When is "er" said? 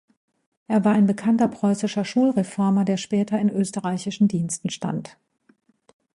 0.67-0.83